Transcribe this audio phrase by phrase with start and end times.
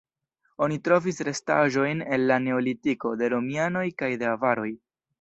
[0.67, 4.69] Oni trovis restaĵojn el la neolitiko, de romianoj kaj de avaroj.